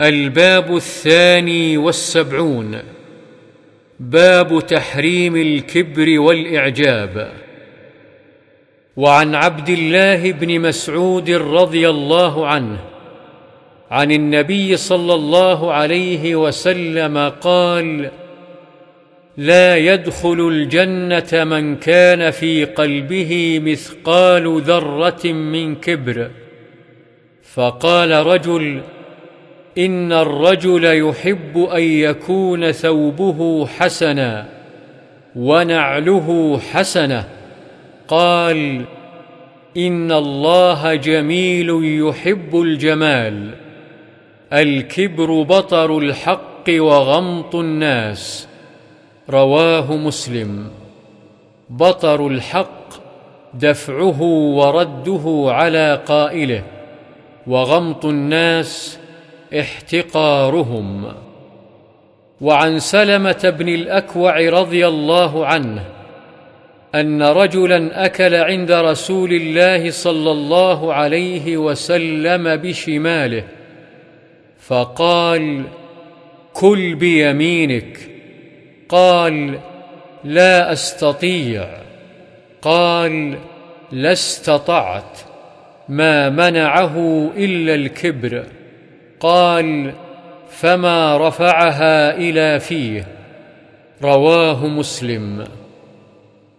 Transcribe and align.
الباب 0.00 0.76
الثاني 0.76 1.76
والسبعون. 1.76 2.78
باب 4.00 4.66
تحريم 4.66 5.36
الكبر 5.36 6.20
والإعجاب. 6.20 7.32
وعن 8.96 9.34
عبد 9.34 9.68
الله 9.68 10.32
بن 10.32 10.60
مسعود 10.60 11.30
رضي 11.30 11.88
الله 11.88 12.46
عنه 12.46 12.78
عن 13.90 14.12
النبي 14.12 14.76
صلى 14.76 15.14
الله 15.14 15.72
عليه 15.72 16.36
وسلم 16.36 17.18
قال 17.40 18.10
لا 19.36 19.76
يدخل 19.76 20.48
الجنة 20.48 21.44
من 21.44 21.76
كان 21.76 22.30
في 22.30 22.64
قلبه 22.64 23.60
مثقال 23.64 24.60
ذرة 24.60 25.26
من 25.32 25.74
كبر. 25.74 26.30
فقال 27.42 28.10
رجل 28.26 28.80
إن 29.78 30.12
الرجل 30.12 30.84
يحب 30.84 31.58
أن 31.58 31.82
يكون 31.82 32.72
ثوبه 32.72 33.66
حسنا 33.66 34.46
ونعله 35.36 36.58
حسنة. 36.72 37.24
قال 38.08 38.84
إن 39.76 40.12
الله 40.12 40.94
جميل 40.94 41.68
يحب 41.82 42.60
الجمال 42.60 43.50
الكبر 44.52 45.42
بطر 45.42 45.98
الحق 45.98 46.64
وغمط 46.68 47.54
الناس. 47.54 48.48
رواه 49.30 49.96
مسلم. 49.96 50.70
بطر 51.70 52.26
الحق 52.26 52.88
دفعه 53.54 54.22
ورده 54.22 55.46
على 55.52 56.00
قائله 56.06 56.62
وغمط 57.46 58.04
الناس 58.04 58.98
احتقارهم 59.54 61.12
وعن 62.40 62.78
سلمة 62.78 63.54
بن 63.58 63.68
الأكوع 63.68 64.48
رضي 64.48 64.86
الله 64.86 65.46
عنه 65.46 65.84
أن 66.94 67.22
رجلا 67.22 68.04
أكل 68.06 68.34
عند 68.34 68.72
رسول 68.72 69.32
الله 69.32 69.90
صلى 69.90 70.30
الله 70.30 70.94
عليه 70.94 71.56
وسلم 71.56 72.56
بشماله 72.56 73.44
فقال 74.58 75.64
كل 76.54 76.94
بيمينك 76.94 77.98
قال 78.88 79.58
لا 80.24 80.72
أستطيع 80.72 81.68
قال 82.62 83.38
لا 83.92 84.12
استطعت. 84.12 85.18
ما 85.88 86.28
منعه 86.28 87.30
إلا 87.36 87.74
الكبر 87.74 88.44
قال 89.20 89.94
فما 90.50 91.28
رفعها 91.28 92.16
إلى 92.16 92.60
فيه. 92.60 93.08
رواه 94.02 94.66
مسلم. 94.66 95.44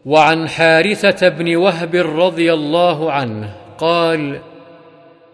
وعن 0.06 0.50
حارثة 0.50 1.30
بن 1.30 1.56
وهب 1.56 1.96
رضي 1.96 2.54
الله 2.54 3.12
عنه 3.12 3.56
قال 3.78 4.40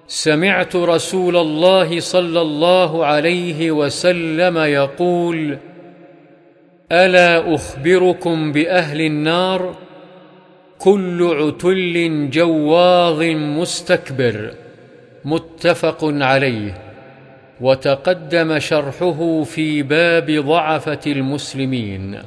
سمعت 0.07 0.75
رسول 0.75 1.37
الله 1.37 1.99
صلى 1.99 2.41
الله 2.41 3.05
عليه 3.05 3.71
وسلم 3.71 4.57
يقول 4.57 5.57
ألا 6.91 7.55
أخبركم 7.55 8.51
بأهل 8.51 9.01
النار؟ 9.01 9.75
كل 10.79 11.23
عتل 11.23 12.29
جواظ 12.29 13.23
مستكبر. 13.23 14.51
متفق 15.25 15.99
عليه. 16.03 16.84
وتقدم 17.61 18.59
شرحه 18.59 19.43
في 19.43 19.83
باب 19.83 20.31
ضعفة 20.31 20.99
المسلمين. 21.07 22.19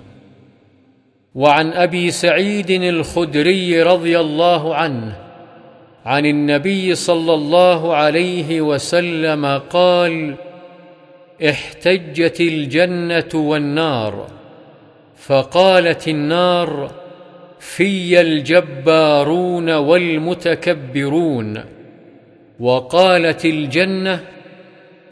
وعن 1.34 1.72
أبي 1.72 2.10
سعيد 2.10 2.70
الخدري 2.70 3.82
رضي 3.82 4.20
الله 4.20 4.74
عنه 4.74 5.16
عن 6.06 6.26
النبي 6.26 6.94
صلى 6.94 7.34
الله 7.34 7.94
عليه 7.94 8.60
وسلم 8.60 9.46
قال 9.70 10.34
احتجت 11.48 12.40
الجنة 12.40 13.28
والنار 13.34 14.26
فقالت 15.16 16.08
النار 16.08 16.90
في 17.60 18.20
الجبارون 18.20 19.70
والمتكبرون 19.70 21.64
وقالت 22.60 23.44
الجنة 23.44 24.20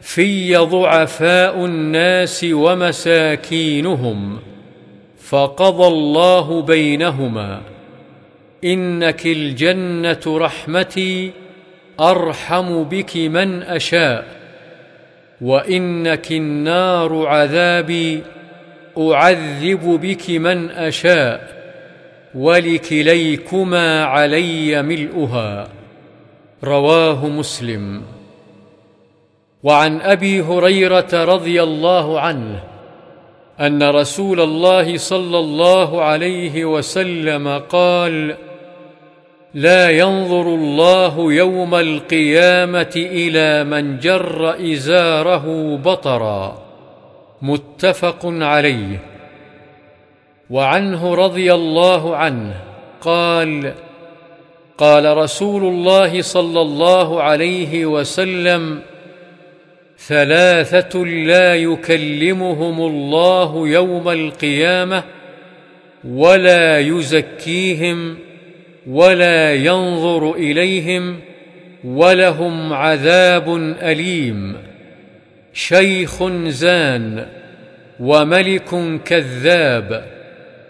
في 0.01 0.55
ضعفاء 0.55 1.65
الناس 1.65 2.45
ومساكينهم 2.49 4.39
فقضى 5.19 5.87
الله 5.87 6.61
بينهما 6.61 7.61
إنك 8.63 9.25
الجنة 9.25 10.21
رحمتي 10.27 11.31
أرحم 11.99 12.83
بك 12.83 13.17
من 13.17 13.63
أشاء 13.63 14.25
وإنك 15.41 16.31
النار 16.31 17.27
عذابي 17.27 18.23
أعذب 18.97 19.99
بك 20.01 20.29
من 20.29 20.69
أشاء 20.69 21.57
ولكليكما 22.35 24.03
علي 24.03 24.81
ملؤها 24.81 25.67
رواه 26.63 27.27
مسلم 27.27 28.01
وعن 29.63 30.01
أبي 30.01 30.41
هريرة 30.41 31.07
رضي 31.13 31.63
الله 31.63 32.19
عنه 32.19 32.63
أن 33.59 33.83
رسول 33.83 34.41
الله 34.41 34.97
صلى 34.97 35.39
الله 35.39 36.03
عليه 36.03 36.65
وسلم 36.65 37.61
قال 37.69 38.35
لا 39.53 39.89
ينظر 39.89 40.41
الله 40.41 41.33
يوم 41.33 41.75
القيامة 41.75 42.93
إلى 42.95 43.63
من 43.63 43.99
جر 43.99 44.55
إزاره 44.73 45.75
بطرا. 45.77 46.57
متفق 47.41 48.19
عليه. 48.23 48.99
وعنه 50.49 51.15
رضي 51.15 51.53
الله 51.53 52.15
عنه 52.15 52.53
قال 53.01 53.73
قال 54.77 55.17
رسول 55.17 55.63
الله 55.63 56.21
صلى 56.21 56.61
الله 56.61 57.23
عليه 57.23 57.85
وسلم 57.85 58.81
ثلاثة 59.99 61.05
لا 61.05 61.55
يكلمهم 61.55 62.81
الله 62.81 63.67
يوم 63.67 64.09
القيامة 64.09 65.03
ولا 66.07 66.79
يزكيهم 66.79 68.17
ولا 68.87 69.53
ينظر 69.53 70.33
إليهم 70.33 71.19
ولهم 71.83 72.73
عذاب 72.73 73.55
أليم. 73.81 74.57
شيخ 75.53 76.23
زان 76.47 77.25
وملك 77.99 78.99
كذاب 79.05 80.05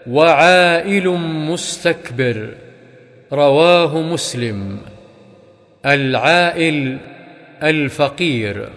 وعائل 0.06 1.08
مستكبر 1.48 2.48
رواه 3.32 4.02
مسلم. 4.02 4.78
العائل 5.86 6.98
الفقير. 7.62 8.68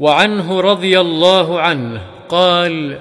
وعنه 0.00 0.60
رضي 0.60 1.00
الله 1.00 1.60
عنه 1.60 2.00
قال 2.28 2.98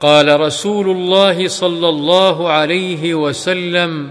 قال 0.00 0.40
رسول 0.40 0.90
الله 0.90 1.48
صلى 1.48 1.88
الله 1.88 2.50
عليه 2.50 3.14
وسلم 3.14 4.10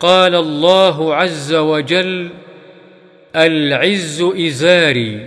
قال 0.00 0.34
الله 0.34 1.14
عز 1.14 1.54
وجل 1.54 2.30
العز 3.36 4.22
إزاري 4.22 5.26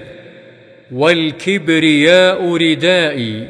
والكبرياء 0.91 2.55
ردائي 2.55 3.47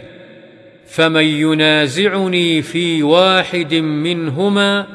فمن 0.88 1.24
ينازعني 1.24 2.62
في 2.62 3.04
واحد 3.04 3.74
منهما 3.74 4.88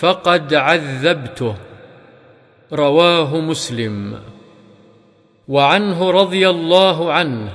فقد 0.00 0.54
عذبته. 0.54 1.54
رواه 2.72 3.40
مسلم. 3.40 4.18
وعنه 5.48 6.10
رضي 6.10 6.48
الله 6.48 7.12
عنه 7.12 7.52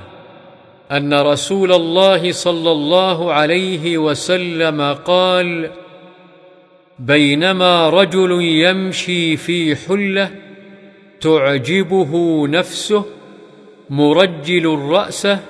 أن 0.92 1.14
رسول 1.14 1.72
الله 1.72 2.32
صلى 2.32 2.70
الله 2.72 3.32
عليه 3.32 3.98
وسلم 3.98 4.80
قال 4.92 5.70
بينما 6.98 7.90
رجل 7.90 8.42
يمشي 8.42 9.36
في 9.36 9.76
حلة 9.76 10.30
تعجبه 11.20 12.46
نفسه 12.48 13.04
مرجل 13.90 14.66
راسه 14.66 15.40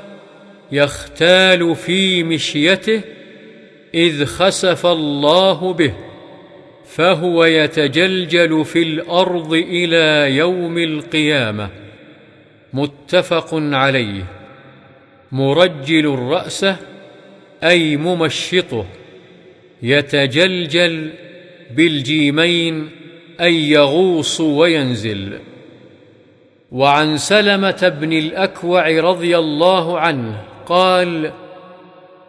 يختال 0.73 1.75
في 1.75 2.25
مشيته 2.25 3.01
إذ 3.95 4.25
خسف 4.25 4.87
الله 4.87 5.73
به 5.73 5.93
فهو 6.87 7.45
يتجلجل 7.45 8.65
في 8.65 8.83
الأرض 8.83 9.53
إلى 9.53 10.37
يوم 10.37 10.79
القيامة. 10.79 11.69
متفق 12.73 13.49
عليه. 13.53 14.25
مرجل 15.33 16.15
الرأس 16.15 16.67
أي 17.63 17.97
ممشطه 17.97 18.87
يتجلجل 19.83 21.11
بالجيمين 21.71 22.91
اي 23.41 23.71
يغوص 23.71 24.41
وينزل. 24.41 25.39
وعن 26.73 27.17
سلمة 27.17 27.93
بن 28.01 28.13
الأكوع 28.13 29.01
رضي 29.01 29.39
الله 29.39 29.99
عنه 30.01 30.43
قال 30.67 31.33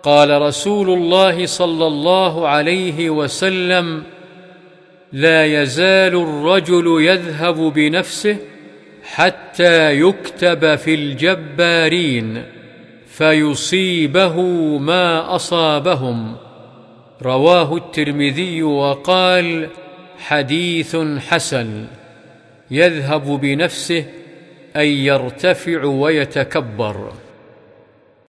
قال 0.03 0.41
رسول 0.41 0.89
الله 0.89 1.45
صلى 1.45 1.87
الله 1.87 2.47
عليه 2.47 3.09
وسلم 3.09 4.03
لا 5.13 5.61
يزال 5.61 6.15
الرجل 6.15 7.01
يذهب 7.01 7.55
بنفسه 7.55 8.37
حتى 9.03 9.99
يكتب 9.99 10.75
في 10.75 10.93
الجبارين 10.95 12.43
فيصيبه 13.07 14.41
ما 14.77 15.35
أصابهم. 15.35 16.35
رواه 17.21 17.75
الترمذي 17.77 18.63
وقال 18.63 19.69
حديث 20.19 20.95
حسن 21.29 21.85
يذهب 22.71 23.39
بنفسه 23.41 24.05
اي 24.75 25.05
يرتفع 25.05 25.83
ويتكبر. 25.85 27.13